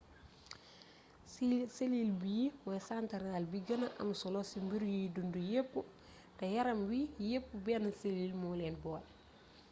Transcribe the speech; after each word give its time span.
selil 1.75 2.09
bi 2.21 2.35
mooy 2.63 2.81
santaral 2.89 3.43
bi 3.51 3.59
gëna 3.67 3.87
am 4.01 4.09
solo 4.21 4.39
ci 4.49 4.57
mbir 4.65 4.83
yuy 4.93 5.07
dundu 5.15 5.39
yépp 5.51 5.73
te 6.37 6.45
yaram 6.55 6.79
wi 6.89 6.99
yépp 7.29 7.47
benn 7.65 7.85
selil 7.99 8.31
moo 8.41 8.57
leen 8.59 8.75
boole 8.83 9.07